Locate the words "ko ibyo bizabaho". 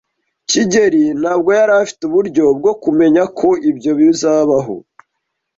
3.39-4.75